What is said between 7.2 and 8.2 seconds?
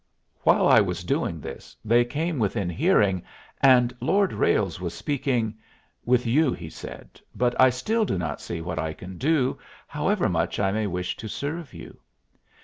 "But I still do